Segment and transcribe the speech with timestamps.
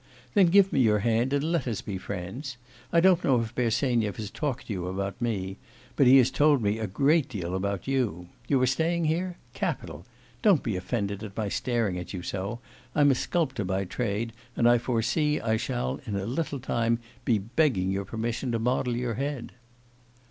[0.33, 2.57] 'Then give me your hand and let us be friends.
[2.91, 5.57] I don't know if Bersenyev has talked to you about me,
[5.95, 8.29] but he has told me a great deal about you.
[8.47, 9.37] You are staying here?
[9.53, 10.03] Capital!
[10.41, 12.59] Don't be offended at my staring at you so.
[12.95, 17.37] I'm a sculptor by trade, and I foresee I shall in a little time be
[17.37, 19.51] begging your permission to model your head.